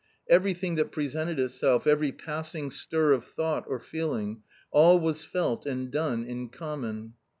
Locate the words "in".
6.23-6.49